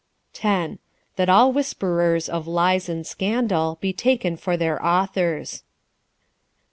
[0.33, 0.79] 10."
[1.15, 5.61] That all whisperers of lies and scandal, be taken for their authors.